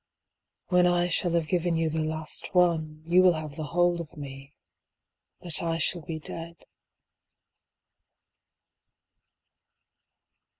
[0.69, 4.17] When I shall have given you the last one, You will have the whole of
[4.17, 4.55] me,
[5.41, 6.65] But I shall be dead.